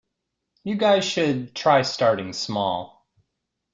You 0.63 0.77
guys 0.77 1.05
should 1.05 1.53
try 1.55 1.83
starting 1.83 2.33
small. 2.33 3.05